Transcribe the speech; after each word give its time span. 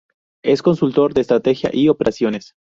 Es 0.43 0.63
consultor 0.63 1.13
de 1.13 1.21
estrategia 1.21 1.69
y 1.71 1.87
operaciones. 1.87 2.55